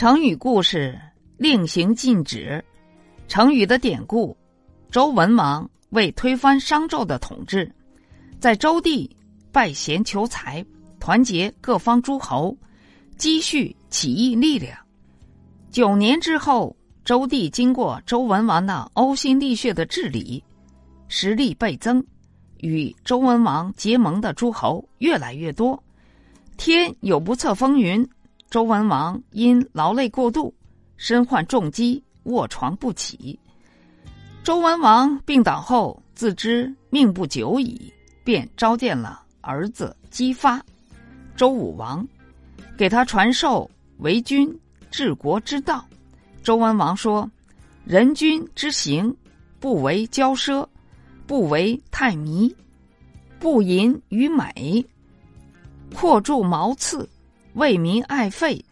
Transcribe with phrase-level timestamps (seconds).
[0.00, 0.98] 成语故事
[1.36, 2.64] 令行禁止。
[3.28, 4.34] 成语的典故：
[4.90, 7.70] 周文王为推翻商纣的统治，
[8.38, 9.14] 在周地
[9.52, 10.64] 拜贤求才，
[10.98, 12.56] 团结各方诸侯，
[13.18, 14.74] 积蓄起义力量。
[15.70, 16.74] 九年之后，
[17.04, 20.42] 周地经过周文王的呕心沥血的治理，
[21.08, 22.02] 实力倍增，
[22.60, 25.78] 与周文王结盟的诸侯越来越多。
[26.56, 28.08] 天有不测风云。
[28.50, 30.52] 周文王因劳累过度，
[30.96, 33.38] 身患重疾，卧床不起。
[34.42, 40.60] 周文王病倒后，自知命不久矣，便召见了儿子姬发，
[41.36, 42.04] 周武王，
[42.76, 44.52] 给他传授为君
[44.90, 45.86] 治国之道。
[46.42, 47.30] 周文王说
[47.86, 49.16] ：“人君之行，
[49.60, 50.66] 不为骄奢，
[51.24, 52.52] 不为太靡，
[53.38, 54.84] 不淫于美，
[55.94, 57.08] 阔著毛刺。”
[57.60, 58.64] 为民爱费，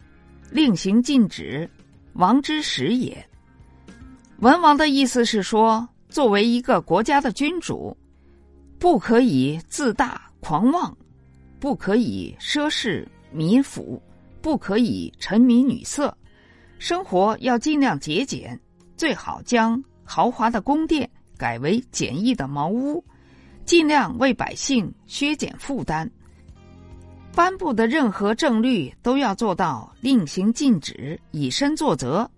[0.49, 1.69] 令行禁止，
[2.13, 3.23] 王之始也。
[4.39, 7.95] 文王的意思是说，作为一个国家的君主，
[8.79, 10.97] 不可以自大狂妄，
[11.59, 14.01] 不可以奢侈民腐，
[14.41, 16.17] 不可以沉迷女色，
[16.79, 18.59] 生活要尽量节俭，
[18.97, 23.03] 最好将豪华的宫殿改为简易的茅屋，
[23.65, 26.09] 尽量为百姓削减负担。
[27.39, 32.29] 颁布的任何政律都要做到令行禁止、以身作则，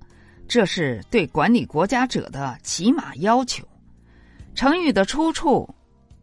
[0.48, 3.68] 这是对管理国家者的起码要求。
[4.54, 5.68] 成语的出处：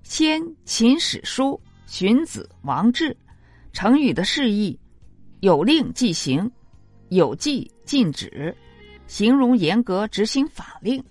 [0.04, 1.60] 先秦史书
[1.92, 3.10] 《荀子·王志》。
[3.72, 4.78] 成语的释义：
[5.40, 6.48] 有令即行，
[7.08, 8.56] 有纪禁止，
[9.08, 11.04] 形容严格执行法令。